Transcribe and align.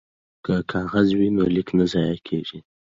که 0.45 0.53
کاغذ 0.71 1.07
وي 1.17 1.27
نو 1.35 1.43
لیک 1.55 1.69
نه 1.77 1.85
ضایع 1.91 2.17
کیږي. 2.27 2.59